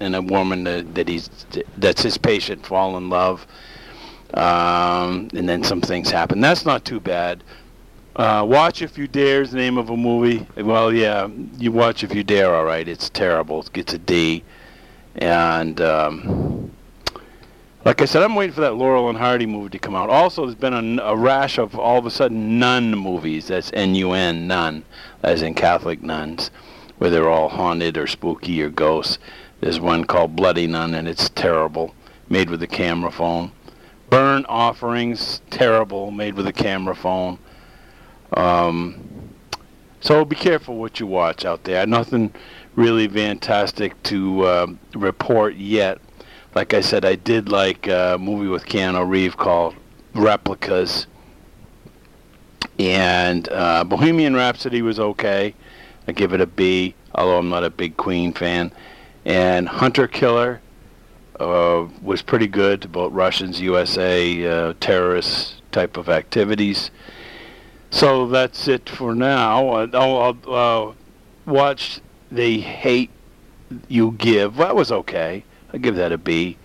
[0.00, 1.30] and a woman that, that he's
[1.76, 3.46] that's his patient fall in love,
[4.34, 6.40] um, and then some things happen.
[6.40, 7.44] That's not too bad.
[8.16, 10.46] Uh, watch if you dare is the name of a movie.
[10.56, 12.54] Well, yeah, you watch if you dare.
[12.54, 13.60] All right, it's terrible.
[13.60, 14.44] It gets a D,
[15.16, 16.70] and um,
[17.84, 20.10] like I said, I'm waiting for that Laurel and Hardy movie to come out.
[20.10, 23.48] Also, there's been a, a rash of all of a sudden nun movies.
[23.48, 24.84] That's N-U-N, nun,
[25.22, 26.52] as in Catholic nuns,
[26.98, 29.18] where they're all haunted or spooky or ghosts.
[29.60, 31.94] There's one called Bloody Nun, and it's terrible,
[32.28, 33.50] made with a camera phone.
[34.08, 37.38] Burn Offerings, terrible, made with a camera phone.
[38.32, 39.30] Um,
[40.00, 41.86] so be careful what you watch out there.
[41.86, 42.32] Nothing
[42.74, 46.00] really fantastic to uh, report yet
[46.54, 49.74] like I said, I did like a movie with Keanu Reeves called
[50.14, 51.06] Replicas,
[52.78, 55.54] and uh, Bohemian Rhapsody was okay.
[56.06, 58.72] I give it a B, although I'm not a big Queen fan.
[59.24, 60.60] And Hunter Killer
[61.40, 66.90] uh, was pretty good about Russians, USA, uh, terrorist type of activities.
[67.94, 69.68] So that's it for now.
[69.68, 70.94] Uh, I'll, uh,
[71.46, 73.10] watch The Hate
[73.86, 74.56] You Give.
[74.56, 75.44] That was okay.
[75.72, 76.58] I give that a B.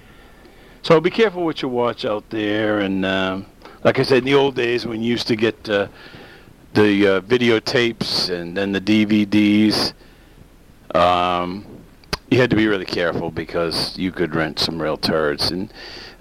[0.82, 2.80] So be careful what you watch out there.
[2.80, 3.46] And um,
[3.84, 5.90] like I said, in the old days when you used to get uh,
[6.74, 9.94] the uh, videotapes and then the DVDs,
[10.96, 11.64] um,
[12.32, 15.52] you had to be really careful because you could rent some real turds.
[15.52, 15.72] And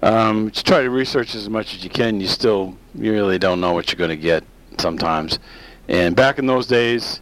[0.03, 2.21] um, just try to research as much as you can.
[2.21, 4.45] You still, you really don't know what you're going to get
[4.81, 5.39] sometimes.
[5.89, 7.21] And back in those days,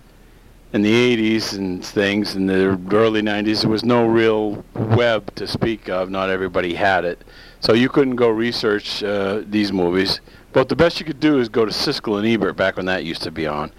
[0.72, 5.46] in the 80s and things in the early 90s there was no real web to
[5.46, 6.10] speak of.
[6.10, 7.22] Not everybody had it.
[7.60, 10.20] So you couldn't go research uh, these movies.
[10.52, 13.04] But the best you could do is go to Siskel and Ebert back when that
[13.04, 13.72] used to be on,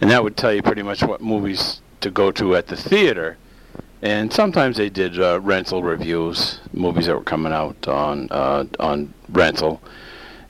[0.00, 3.36] and that would tell you pretty much what movies to go to at the theater.
[4.02, 9.12] And sometimes they did uh, rental reviews, movies that were coming out on uh, on
[9.28, 9.82] rental,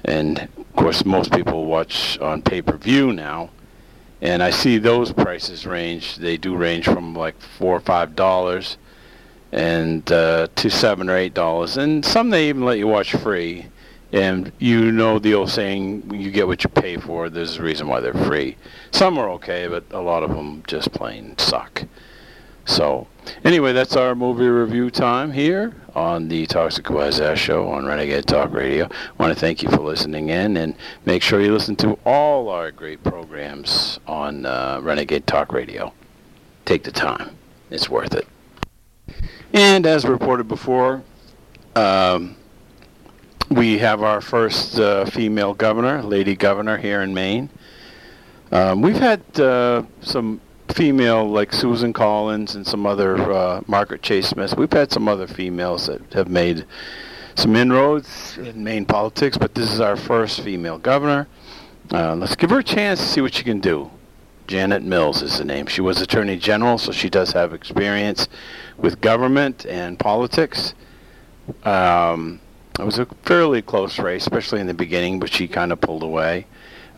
[0.05, 3.51] and of course most people watch on pay-per-view now.
[4.23, 6.17] And I see those prices range.
[6.17, 8.77] They do range from like four or five dollars,
[9.51, 11.79] and uh, to seven or eight dollars.
[11.79, 13.67] And some they even let you watch free.
[14.13, 17.31] And you know the old saying, you get what you pay for.
[17.31, 18.57] There's a reason why they're free.
[18.91, 21.85] Some are okay, but a lot of them just plain suck.
[22.67, 23.07] So,
[23.45, 28.53] anyway, that's our movie review time here on the Toxic Wise Show on Renegade Talk
[28.53, 28.87] Radio.
[28.87, 32.49] I want to thank you for listening in, and make sure you listen to all
[32.49, 35.93] our great programs on uh, Renegade Talk Radio.
[36.65, 37.37] Take the time;
[37.71, 38.27] it's worth it.
[39.53, 41.03] And as reported before,
[41.75, 42.37] um,
[43.51, 47.51] we have our first uh, female governor, lady governor here in Maine.
[48.53, 50.41] Um, we've had uh, some
[50.75, 54.57] female like Susan Collins and some other uh, Margaret Chase Smith.
[54.57, 56.65] We've had some other females that have made
[57.35, 61.29] some inroads in Maine politics, but this is our first female governor.
[61.93, 63.91] Uh, let's give her a chance to see what she can do.
[64.47, 65.67] Janet Mills is the name.
[65.67, 68.29] She was Attorney General, so she does have experience
[68.77, 70.75] with government and politics.
[71.65, 72.41] Um,
[72.79, 76.03] it was a fairly close race, especially in the beginning, but she kind of pulled
[76.03, 76.47] away.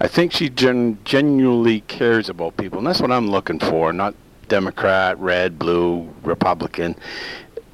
[0.03, 3.93] I think she gen- genuinely cares about people, and that's what I'm looking for.
[3.93, 4.17] Not
[4.49, 6.97] Democrat, red, blue, Republican.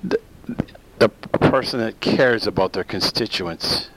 [0.04, 0.20] The,
[0.98, 3.88] the person that cares about their constituents,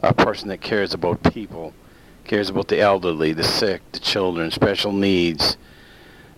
[0.00, 1.74] a person that cares about people,
[2.22, 5.56] cares about the elderly, the sick, the children, special needs.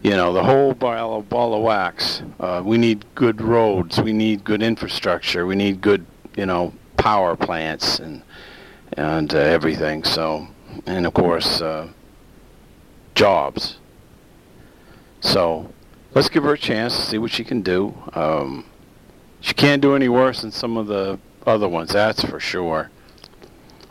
[0.00, 2.22] You know, the whole ball of, ball of wax.
[2.40, 4.00] Uh, we need good roads.
[4.00, 5.44] We need good infrastructure.
[5.44, 6.06] We need good,
[6.38, 8.22] you know, power plants and
[8.94, 10.04] and uh, everything.
[10.04, 10.48] So,
[10.86, 11.88] and of course, uh,
[13.14, 13.78] jobs.
[15.20, 15.72] So,
[16.14, 17.94] let's give her a chance see what she can do.
[18.14, 18.64] Um,
[19.40, 22.90] she can't do any worse than some of the other ones, that's for sure.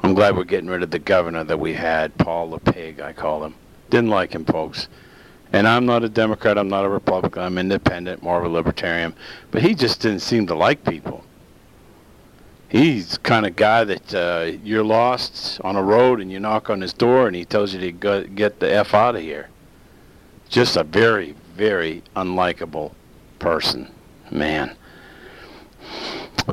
[0.04, 3.14] I'm glad we're getting rid of the governor that we had, Paul the Pig, I
[3.14, 3.56] call him.
[3.90, 4.88] Didn't like him, folks.
[5.54, 9.16] And I'm not a Democrat, I'm not a Republican, I'm independent, more of a libertarian.
[9.52, 11.24] But he just didn't seem to like people
[12.70, 16.82] he's kind of guy that uh, you're lost on a road and you knock on
[16.82, 19.50] his door and he tells you to go, get the f out of here.
[20.50, 22.94] Just a very, very unlikable
[23.40, 23.92] person,
[24.32, 24.76] man.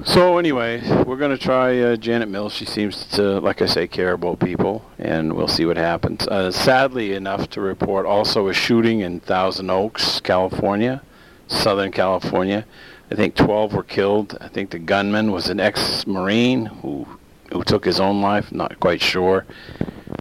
[0.05, 2.53] So anyway, we're going to try uh, Janet Mills.
[2.53, 6.27] She seems to, like I say, care about people, and we'll see what happens.
[6.27, 11.01] Uh, sadly enough to report, also a shooting in Thousand Oaks, California,
[11.47, 12.67] Southern California.
[13.11, 14.39] I think 12 were killed.
[14.41, 17.07] I think the gunman was an ex-marine who
[17.53, 18.51] who took his own life.
[18.51, 19.45] Not quite sure.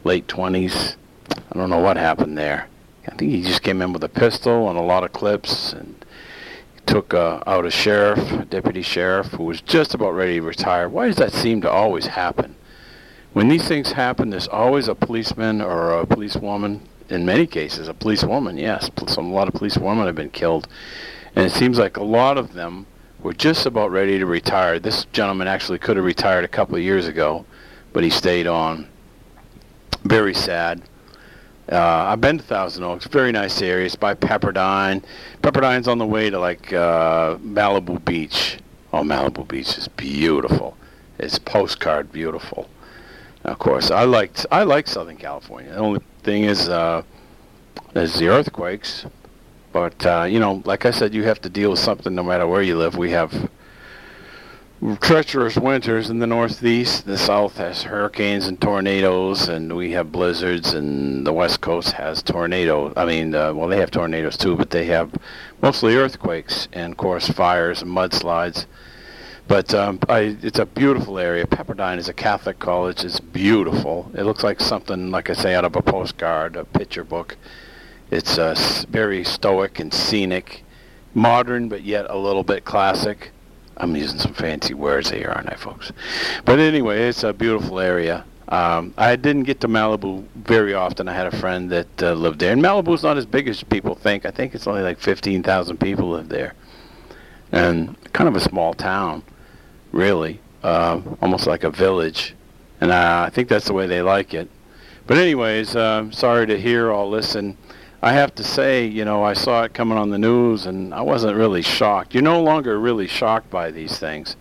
[0.03, 0.95] Late 20s.
[1.31, 2.67] I don't know what happened there.
[3.07, 6.05] I think he just came in with a pistol and a lot of clips and
[6.85, 10.89] took uh, out a sheriff, a deputy sheriff, who was just about ready to retire.
[10.89, 12.55] Why does that seem to always happen?
[13.31, 16.87] When these things happen, there's always a policeman or a policewoman.
[17.09, 18.57] In many cases, a policewoman.
[18.57, 20.67] Yes, some a lot of policewomen have been killed
[21.35, 22.85] and it seems like a lot of them
[23.21, 24.79] were just about ready to retire.
[24.79, 27.45] This gentleman actually could have retired a couple of years ago,
[27.93, 28.87] but he stayed on.
[30.03, 30.81] Very sad.
[31.71, 33.85] Uh, I've been to Thousand Oaks, very nice area.
[33.85, 35.01] It's by Pepperdine.
[35.41, 38.57] Pepperdine's on the way to like uh, Malibu Beach.
[38.91, 40.75] Oh, Malibu Beach is beautiful.
[41.17, 42.69] It's postcard beautiful.
[43.45, 45.71] of course, I liked I like Southern California.
[45.71, 47.03] The only thing is, uh,
[47.93, 49.05] there's the earthquakes.
[49.73, 52.47] But uh, you know, like I said, you have to deal with something no matter
[52.47, 52.95] where you live.
[52.95, 53.49] We have
[55.01, 57.05] treacherous winters in the northeast.
[57.07, 60.73] The south has hurricanes and tornadoes, and we have blizzards.
[60.73, 62.93] And the west coast has tornadoes.
[62.95, 65.11] I mean, uh, well, they have tornadoes too, but they have
[65.61, 68.67] mostly earthquakes and, of course, fires and mudslides.
[69.47, 71.47] But um, I, it's a beautiful area.
[71.47, 73.03] Pepperdine is a Catholic college.
[73.03, 74.11] It's beautiful.
[74.13, 77.37] It looks like something, like I say, out of a postcard, a picture book.
[78.13, 78.53] It's uh,
[78.89, 80.63] very stoic and scenic,
[81.15, 83.31] modern, but yet a little bit classic.
[83.75, 85.91] I'm using some fancy words here, aren't I, folks?
[86.45, 88.23] But anyway, it's a beautiful area.
[88.49, 91.07] Um, I didn't get to Malibu very often.
[91.07, 93.95] I had a friend that uh, lived there, and Malibu's not as big as people
[93.95, 94.27] think.
[94.27, 96.53] I think it's only like 15,000 people live there,
[97.51, 99.23] and kind of a small town,
[99.91, 102.35] really, uh, almost like a village.
[102.79, 104.51] And uh, I think that's the way they like it.
[105.07, 107.57] But anyways, uh, sorry to hear all this, and
[108.03, 110.99] I have to say, you know, I saw it coming on the news and I
[110.99, 112.13] wasn't really shocked.
[112.13, 114.35] You're no longer really shocked by these things.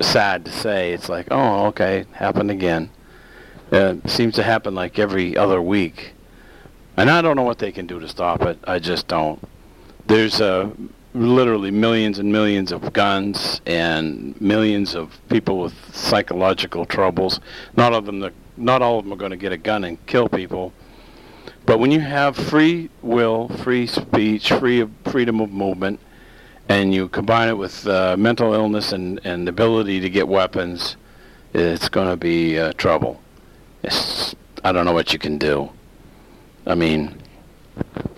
[0.00, 0.94] Sad to say.
[0.94, 2.88] It's like, oh, okay, happened again.
[3.70, 6.14] Uh, it seems to happen like every other week.
[6.96, 8.58] And I don't know what they can do to stop it.
[8.64, 9.46] I just don't.
[10.06, 10.70] There's uh,
[11.12, 17.40] literally millions and millions of guns and millions of people with psychological troubles.
[17.76, 20.30] Not of them, not all of them are going to get a gun and kill
[20.30, 20.72] people.
[21.66, 25.98] But when you have free will, free speech, free freedom of movement,
[26.68, 30.96] and you combine it with uh, mental illness and, and the ability to get weapons,
[31.52, 33.20] it's going to be uh, trouble.
[33.82, 35.70] It's, I don't know what you can do.
[36.66, 37.20] I mean,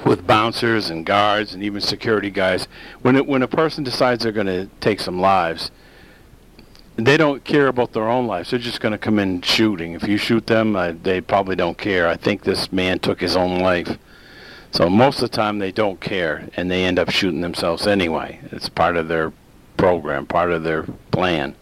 [0.05, 2.69] with bouncers and guards and even security guys,
[3.01, 5.71] when it, when a person decides they're going to take some lives,
[6.99, 8.51] they don't care about their own lives.
[8.51, 9.93] They're just going to come in shooting.
[9.93, 12.09] If you shoot them, uh, they probably don't care.
[12.09, 13.97] I think this man took his own life.
[14.73, 18.41] So most of the time they don't care, and they end up shooting themselves anyway.
[18.51, 19.33] It's part of their
[19.77, 20.83] program, part of their
[21.13, 21.55] plan.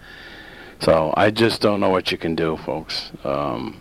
[0.80, 3.10] So I just don't know what you can do, folks.
[3.22, 3.80] Um,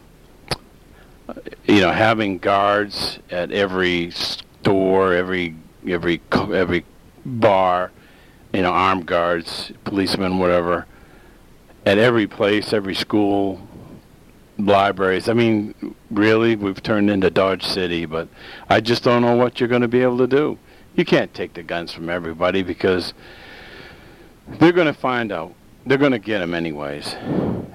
[1.66, 5.56] you know, having guards at every store, every
[5.88, 6.86] every every
[7.26, 7.92] bar,
[8.54, 10.86] you know, armed guards, policemen, whatever,
[11.86, 13.62] at every place, every school,
[14.58, 15.30] libraries.
[15.30, 18.28] I mean, really, we've turned into Dodge City, but
[18.70, 20.58] I just don't know what you're going to be able to do.
[20.96, 23.14] You can't take the guns from everybody because
[24.48, 25.54] they're going to find out.
[25.86, 27.16] They're going to get them anyways.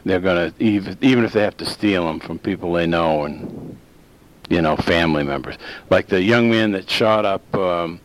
[0.05, 3.25] They're going to even even if they have to steal them from people they know
[3.25, 3.79] and
[4.49, 5.57] you know family members.
[5.91, 8.01] Like the young man that shot up um,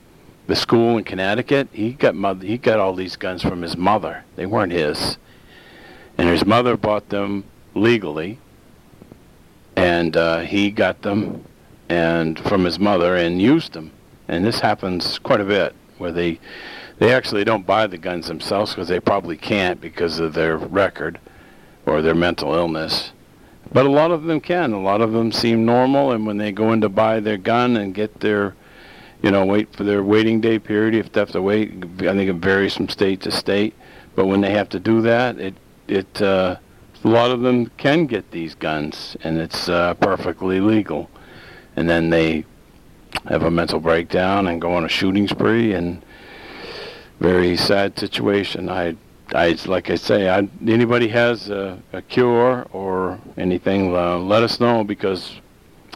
[0.48, 1.70] the school in Connecticut.
[1.72, 2.46] He got mother.
[2.46, 4.24] He got all these guns from his mother.
[4.36, 5.18] They weren't his,
[6.18, 8.40] and his mother bought them legally
[9.76, 11.44] and uh, he got them
[11.90, 13.92] and from his mother and used them.
[14.28, 16.40] And this happens quite a bit where they
[16.98, 21.20] they actually don't buy the guns themselves because they probably can't because of their record
[21.86, 23.12] or their mental illness.
[23.72, 24.72] But a lot of them can.
[24.72, 27.76] A lot of them seem normal, and when they go in to buy their gun
[27.76, 28.56] and get their,
[29.22, 32.30] you know, wait for their waiting day period, if they have to wait, I think
[32.30, 33.74] it varies from state to state.
[34.16, 35.56] But when they have to do that, it
[35.88, 36.58] it uh,
[37.04, 41.10] a lot of them can get these guns, and it's uh, perfectly legal.
[41.76, 42.46] And then they
[43.26, 46.04] have a mental breakdown and go on a shooting spree, and
[47.20, 48.70] very sad situation.
[48.70, 48.96] I,
[49.34, 54.60] I like I say, I, anybody has a, a cure or anything, uh, let us
[54.60, 55.40] know because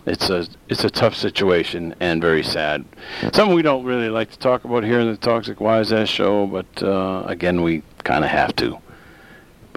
[0.05, 2.85] it's a it's a tough situation and very sad.
[3.33, 6.47] Something we don't really like to talk about here in the Toxic Wise Ass Show,
[6.47, 8.79] but uh, again, we kind of have to.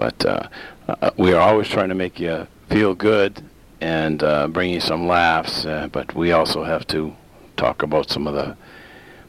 [0.02, 0.48] But uh,
[0.88, 3.40] uh, we are always trying to make you feel good
[3.80, 7.14] and uh, bring you some laughs, uh, but we also have to
[7.56, 8.56] talk about some of the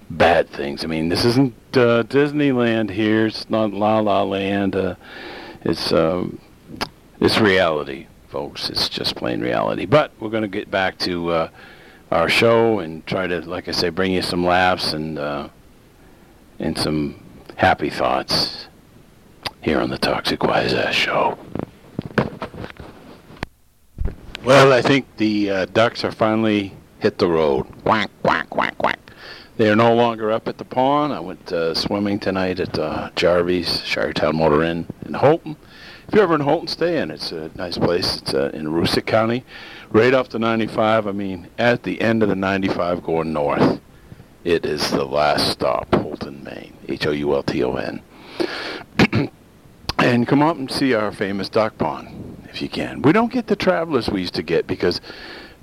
[0.10, 0.84] bad things.
[0.84, 3.28] I mean, this isn't uh, Disneyland here.
[3.28, 4.76] It's not La La Land.
[4.76, 4.96] Uh,
[5.64, 6.40] it's um,
[7.20, 8.72] it's reality, folks.
[8.72, 9.86] It's just plain reality.
[9.86, 11.50] But we're going to get back to
[12.10, 15.20] our show and try to, like I say, bring you some laughs and
[16.58, 17.24] and some
[17.58, 18.70] happy thoughts
[19.64, 21.38] here on the Toxic Wise Ass Show.
[24.44, 27.66] Well, I think the uh, ducks are finally hit the road.
[27.84, 29.00] Quack, quack, quack, quack.
[29.56, 31.14] They are no longer up at the pond.
[31.14, 35.56] I went uh, swimming tonight at uh, Shiretown Motor Inn in Houlton.
[36.08, 37.10] If you're ever in Houlton, stay in.
[37.10, 38.18] It's a nice place.
[38.18, 39.46] It's uh, in Aroostook County,
[39.92, 41.08] right off the 95.
[41.08, 43.80] I mean, at the end of the 95 going north.
[44.44, 46.74] It is the last stop, Houlton, Maine.
[46.90, 48.02] H-O-U-L-T-O-N.
[50.04, 53.02] And come up and see our famous duck pond if you can.
[53.02, 55.00] We don't get the travelers we used to get because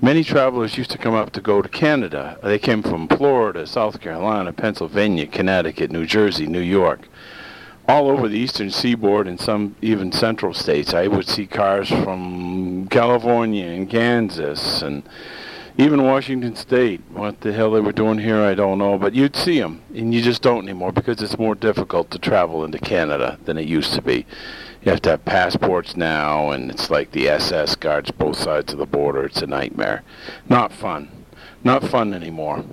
[0.01, 2.39] many travelers used to come up to go to Canada.
[2.43, 7.01] They came from Florida, South Carolina, Pennsylvania, Connecticut, New Jersey, New York,
[7.87, 10.95] all over the eastern seaboard and some even central states.
[10.95, 15.03] I would see cars from California and Kansas and
[15.79, 17.01] even Washington State.
[17.11, 18.99] What the hell they were doing here, I don't know.
[18.99, 22.65] But you'd see them, and you just don't anymore because it's more difficult to travel
[22.65, 24.27] into Canada than it used to be.
[24.83, 28.79] You have to have passports now, and it's like the SS guards both sides of
[28.79, 29.25] the border.
[29.25, 30.03] It's a nightmare.
[30.49, 31.11] Not fun.
[31.63, 32.65] Not fun anymore.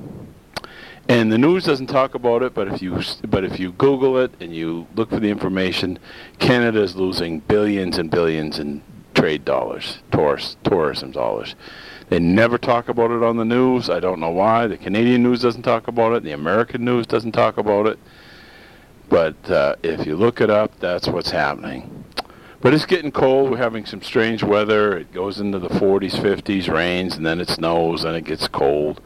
[1.09, 4.31] And the news doesn't talk about it, but if you but if you Google it
[4.41, 5.99] and you look for the information,
[6.39, 8.81] Canada is losing billions and billions in
[9.13, 11.55] trade dollars, tourist tourism dollars.
[12.09, 13.89] They never talk about it on the news.
[13.89, 14.67] I don't know why.
[14.67, 16.23] The Canadian news doesn't talk about it.
[16.23, 17.99] The American news doesn't talk about it.
[19.09, 22.05] But uh, if you look it up, that's what's happening.
[22.61, 23.51] But it's getting cold.
[23.51, 24.97] We're having some strange weather.
[24.97, 29.01] It goes into the 40s, 50s, rains, and then it snows, and it gets cold.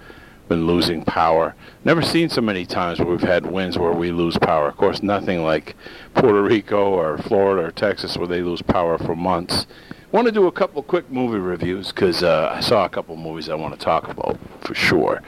[0.48, 1.56] Been losing power.
[1.84, 4.68] Never seen so many times where we've had winds where we lose power.
[4.68, 5.76] Of course, nothing like
[6.14, 9.66] Puerto Rico or Florida or Texas where they lose power for months
[10.12, 13.50] want to do a couple quick movie reviews because uh, I saw a couple movies
[13.50, 15.22] I want to talk about for sure.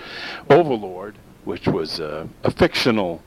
[0.50, 1.16] Overlord,
[1.46, 3.22] which was uh, a fictional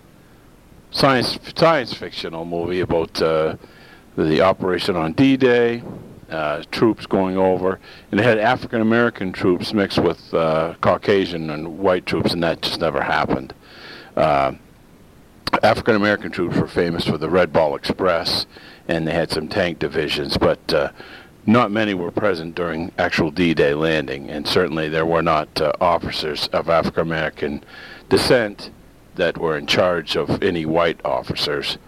[0.91, 3.57] science science fictional movie about uh,
[4.17, 5.83] the operation on D-Day,
[6.31, 7.81] uh, troops going over,
[8.11, 12.61] and it had African American troops mixed with uh, Caucasian and white troops, and that
[12.61, 13.55] just never happened.
[14.15, 14.53] Uh,
[15.63, 18.47] African American troops were famous for the Red Ball Express,
[18.89, 20.93] and they had some tank divisions, but
[21.47, 26.49] not many were present during actual D-Day landing, and certainly there were not uh, officers
[26.49, 27.65] of African American
[28.09, 28.71] descent
[29.15, 31.79] that were in charge of any white officers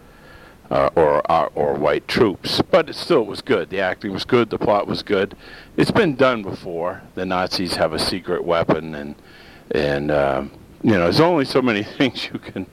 [0.70, 2.62] uh, or uh, or white troops.
[2.70, 3.70] But it still was good.
[3.70, 4.50] The acting was good.
[4.50, 5.36] The plot was good.
[5.76, 7.02] It's been done before.
[7.14, 9.14] The Nazis have a secret weapon, and
[9.72, 10.52] and um,
[10.82, 12.66] you know, there's only so many things you can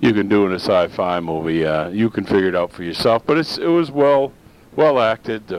[0.00, 1.64] you can do in a sci-fi movie.
[1.64, 3.22] Uh, you can figure it out for yourself.
[3.26, 4.32] But it's it was well
[4.76, 5.52] well acted.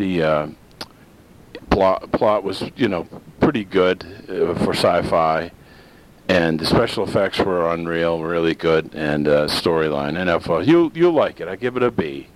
[0.00, 0.48] The uh,
[1.68, 3.06] plot plot was you know
[3.38, 5.50] pretty good uh, for sci-fi,
[6.26, 10.18] and the special effects were unreal, really good, and uh, storyline.
[10.18, 12.28] And if uh, you you like it, I give it a B.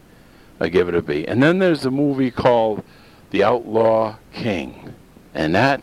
[0.60, 1.26] I give it a B.
[1.26, 2.84] And then there's a movie called
[3.30, 4.94] The Outlaw King,
[5.32, 5.82] and that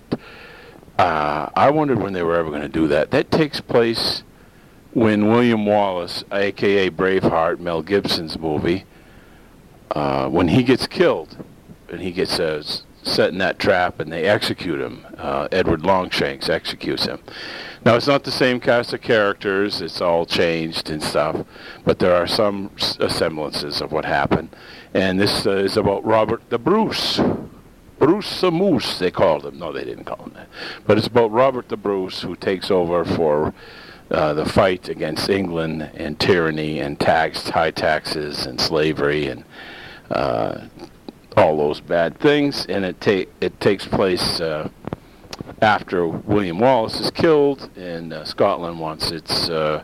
[0.99, 3.09] uh, I wondered when they were ever going to do that.
[3.09, 4.21] That takes place
[4.93, 8.85] when William Wallace, aka Braveheart, Mel Gibson's movie,
[9.89, 11.43] uh, when he gets killed,
[11.91, 12.63] and he gets uh,
[13.03, 15.05] set in that trap, and they execute him.
[15.17, 17.19] Uh, Edward Longshanks executes him.
[17.83, 21.45] Now it's not the same cast of characters; it's all changed and stuff,
[21.83, 24.55] but there are some semblances of what happened.
[24.93, 27.19] And this uh, is about Robert the Bruce.
[27.97, 29.59] Bruce the Moose, they called him.
[29.59, 30.47] No, they didn't call him that.
[30.87, 33.53] But it's about Robert the Bruce who takes over for
[34.09, 39.45] uh, the fight against England and tyranny and tax, high taxes and slavery and
[40.09, 40.61] uh,
[41.37, 42.65] all those bad things.
[42.67, 44.69] And it take it takes place uh,
[45.61, 49.83] after William Wallace is killed, and uh, Scotland wants its uh,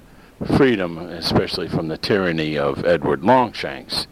[0.56, 4.08] freedom, especially from the tyranny of Edward Longshanks.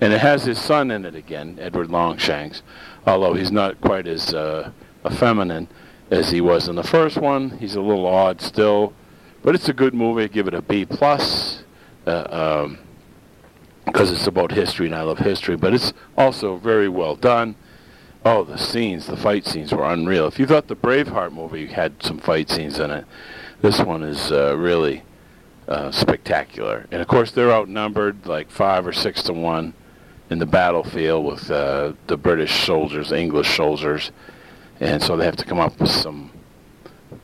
[0.00, 2.62] And it has his son in it again, Edward Longshanks,
[3.06, 4.70] although he's not quite as uh,
[5.06, 5.68] effeminate
[6.10, 7.50] as he was in the first one.
[7.58, 8.92] He's a little odd still,
[9.42, 10.28] but it's a good movie.
[10.28, 11.64] Give it a B plus
[13.86, 15.56] because it's about history, and I love history.
[15.56, 17.56] But it's also very well done.
[18.24, 20.26] Oh, the scenes, the fight scenes were unreal.
[20.26, 23.04] If you thought the Braveheart movie had some fight scenes in it,
[23.62, 25.04] this one is uh, really
[25.68, 26.86] uh, spectacular.
[26.90, 29.74] And of course, they're outnumbered like five or six to one
[30.28, 34.10] in the battlefield with uh, the British soldiers, English soldiers,
[34.80, 36.32] and so they have to come up with some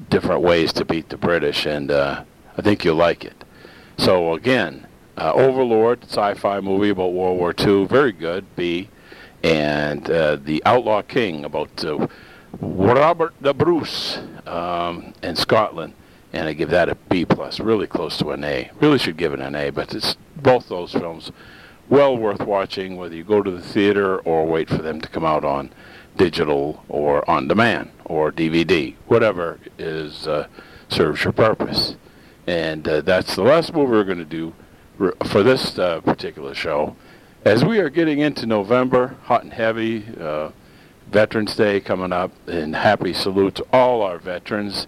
[0.08, 2.22] different ways to beat the British, and uh,
[2.56, 3.44] I think you'll like it.
[3.98, 4.86] So again,
[5.16, 8.44] uh, Overlord, sci-fi movie about World War II, very good.
[8.56, 8.88] B,
[9.42, 12.06] and uh, the Outlaw King about uh,
[12.60, 15.94] Robert the Bruce um, in Scotland,
[16.32, 18.70] and I give that a B plus, really close to an A.
[18.80, 21.30] Really should give it an A, but it's both those films
[21.88, 25.24] well worth watching, whether you go to the theater or wait for them to come
[25.24, 25.70] out on
[26.16, 30.46] digital or on demand or DVD, whatever is uh,
[30.88, 31.96] serves your purpose.
[32.46, 34.54] And uh, that's the last movie we're going to do
[34.98, 36.96] for this uh, particular show.
[37.44, 40.50] As we are getting into November, hot and heavy, uh,
[41.10, 44.86] Veterans Day coming up, and happy salute to all our veterans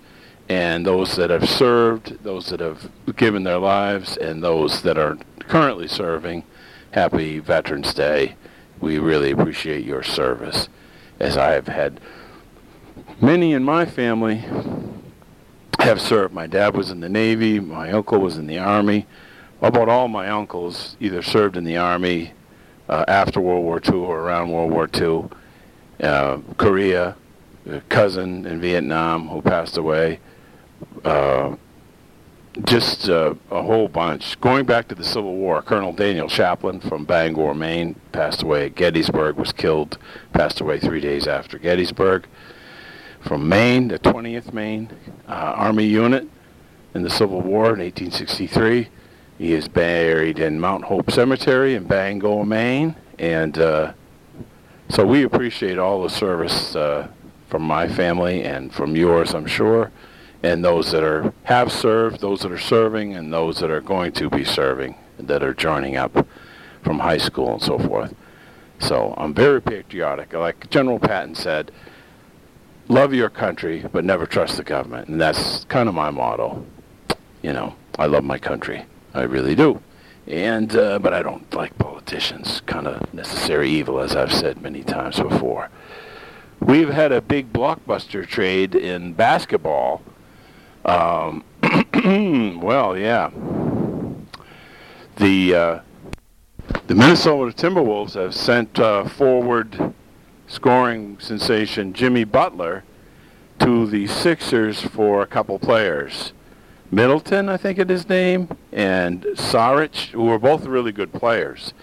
[0.48, 5.16] and those that have served, those that have given their lives, and those that are
[5.40, 6.44] currently serving
[6.92, 8.36] happy Veterans Day.
[8.80, 10.68] We really appreciate your service,
[11.18, 12.00] as I have had
[13.20, 14.44] many in my family
[15.80, 16.32] have served.
[16.34, 19.06] My dad was in the Navy, my uncle was in the Army.
[19.62, 22.32] About all my uncles either served in the Army
[22.88, 25.28] uh, after World War II or around World War II.
[26.00, 27.16] Uh, Korea,
[27.66, 30.20] a cousin in Vietnam who passed away.
[31.04, 31.56] Uh,
[32.64, 34.40] just uh, a whole bunch.
[34.40, 38.76] Going back to the Civil War, Colonel Daniel Chaplin from Bangor, Maine, passed away at
[38.76, 39.98] Gettysburg, was killed,
[40.32, 42.26] passed away three days after Gettysburg.
[43.20, 44.90] From Maine, the 20th Maine
[45.26, 46.28] uh, Army unit
[46.94, 48.88] in the Civil War in 1863.
[49.38, 52.96] He is buried in Mount Hope Cemetery in Bangor, Maine.
[53.18, 53.92] And uh,
[54.88, 57.08] so we appreciate all the service uh,
[57.48, 59.90] from my family and from yours, I'm sure
[60.44, 64.12] and those that are have served, those that are serving, and those that are going
[64.12, 66.26] to be serving, that are joining up
[66.82, 68.14] from high school and so forth.
[68.78, 70.34] So I'm very patriotic.
[70.34, 71.70] Like General Patton said,
[72.88, 75.08] love your country, but never trust the government.
[75.08, 76.66] And that's kind of my motto.
[77.40, 78.84] You know, I love my country.
[79.14, 79.80] I really do.
[80.26, 82.62] And uh, but I don't like politicians.
[82.66, 85.70] Kind of necessary evil, as I've said many times before.
[86.60, 90.02] We've had a big blockbuster trade in basketball.
[90.84, 91.44] Um,
[92.62, 93.30] well, yeah.
[95.16, 95.80] The uh,
[96.86, 99.94] the Minnesota Timberwolves have sent uh, forward
[100.46, 102.84] scoring sensation Jimmy Butler
[103.60, 106.32] to the Sixers for a couple players.
[106.94, 111.74] Middleton, I think it is name, and Saric, who are both really good players.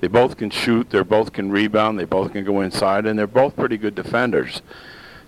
[0.00, 3.26] They both can shoot, they both can rebound, they both can go inside, and they're
[3.26, 4.60] both pretty good defenders.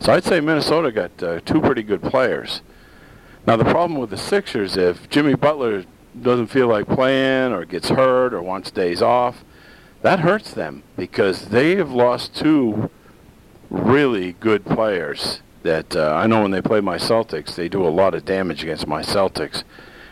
[0.01, 2.61] So I'd say Minnesota got uh, two pretty good players.
[3.47, 5.87] Now the problem with the Sixers, if Jimmy Butler
[6.21, 9.45] doesn't feel like playing or gets hurt or wants days off,
[10.03, 12.91] that hurts them because they have lost two
[13.71, 17.89] really good players that uh, I know when they play my Celtics, they do a
[17.89, 19.65] lot of damage against my Celtics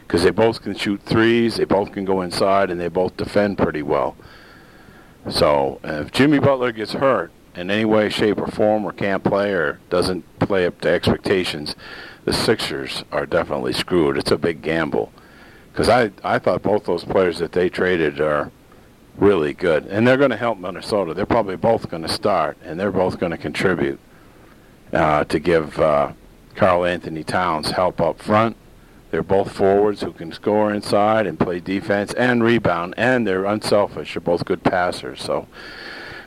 [0.07, 3.59] because they both can shoot threes, they both can go inside, and they both defend
[3.59, 4.17] pretty well.
[5.29, 9.53] So if Jimmy Butler gets hurt in any way, shape, or form, or can't play,
[9.53, 11.77] or doesn't play up to expectations,
[12.25, 14.17] the Sixers are definitely screwed.
[14.17, 15.13] It's a big gamble
[15.73, 18.51] because I I thought both those players that they traded are
[19.17, 21.15] really good, and they're going to help Minnesota.
[21.15, 24.01] They're probably both going to start, and they're both going to contribute
[24.93, 26.13] uh, to give uh,
[26.55, 28.57] Karl-Anthony Towns help up front.
[29.11, 34.15] They're both forwards who can score inside and play defense and rebound, and they're unselfish.
[34.15, 35.23] They're both good passers.
[35.23, 35.49] So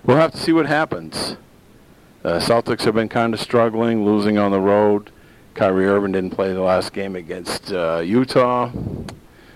[0.04, 1.38] we'll have to see what happens.
[2.24, 5.12] Uh, Celtics have been kind of struggling, losing on the road.
[5.54, 8.72] Kyrie Irving didn't play the last game against uh, Utah.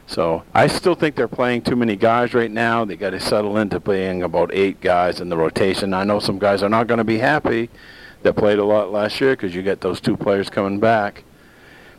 [0.06, 2.86] So I still think they're playing too many guys right now.
[2.86, 5.94] They got to settle into playing about eight guys in the rotation.
[5.94, 7.70] I know some guys are not going to be happy
[8.24, 11.24] that played a lot last year because you get those two players coming back.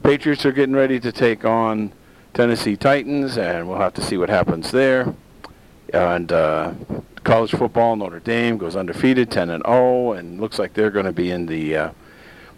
[0.02, 1.92] Patriots are getting ready to take on
[2.34, 5.14] Tennessee Titans, and we'll have to see what happens there.
[5.92, 6.74] And uh,
[7.24, 11.12] college football, Notre Dame goes undefeated, 10 and 0, and looks like they're going to
[11.12, 11.90] be in the uh,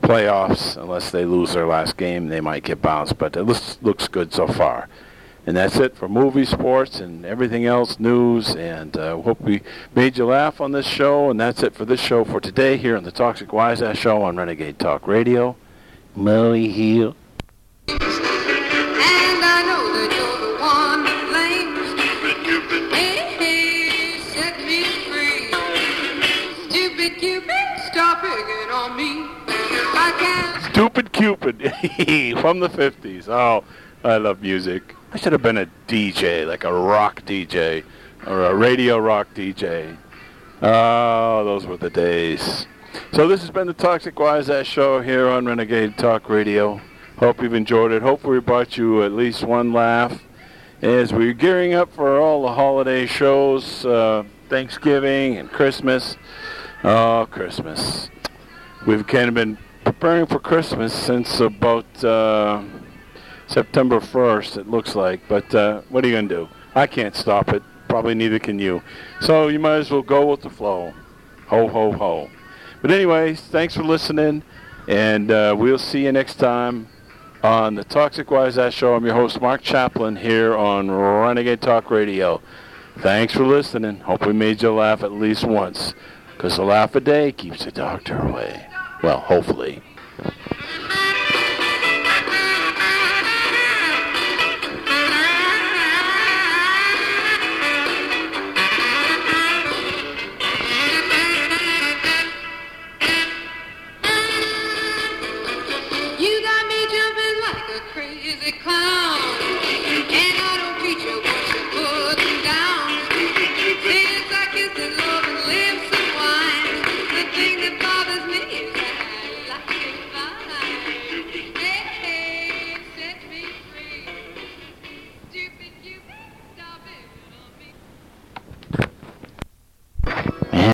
[0.03, 2.29] playoffs unless they lose their last game.
[2.29, 4.89] They might get bounced, but it looks looks good so far.
[5.51, 8.55] And that's it for movie, sports, and everything else, news.
[8.55, 9.63] And uh, hope we
[9.97, 11.29] made you laugh on this show.
[11.29, 14.23] And that's it for this show for today here on the Toxic Wise Ass Show
[14.23, 15.57] on Renegade Talk Radio.
[16.15, 17.17] Murray Hill.
[17.89, 21.75] And I know that you're the one to blame.
[22.95, 25.51] Hey, hey, set me free.
[26.71, 29.27] Stupid Cupid, stop picking on me.
[29.49, 31.57] I can't Stupid Cupid
[32.41, 33.27] from the 50s.
[33.27, 33.65] Oh,
[34.05, 34.95] I love music.
[35.13, 37.83] I should have been a DJ, like a rock DJ
[38.27, 39.97] or a radio rock DJ.
[40.63, 42.69] Oh, those were the days.
[43.13, 46.81] So this has been the Toxic Wise Ass Show here on Renegade Talk Radio.
[47.17, 48.03] Hope you've enjoyed it.
[48.03, 50.23] Hopefully we brought you at least one laugh
[50.81, 56.17] as we're gearing up for all the holiday shows, uh, Thanksgiving and Christmas.
[56.85, 58.11] Oh, Christmas.
[58.87, 62.63] We've kind of been preparing for Christmas since about uh,
[63.51, 65.21] September 1st, it looks like.
[65.29, 66.49] But uh, what are you going to do?
[66.75, 67.63] I can't stop it.
[67.89, 68.83] Probably neither can you.
[69.21, 70.95] So you might as well go with the flow.
[71.49, 72.31] Ho, ho, ho.
[72.81, 74.45] But anyways, thanks for listening.
[74.87, 76.89] And uh, we'll see you next time
[77.43, 78.95] on the Toxic Wise Ass Show.
[78.95, 82.41] I'm your host, Mark Chaplin, here on Renegade Talk Radio.
[82.99, 83.99] Thanks for listening.
[84.01, 85.95] Hope we made you laugh at least once.
[86.37, 88.67] Because a laugh a day keeps the doctor away.
[89.03, 89.83] Well, hopefully.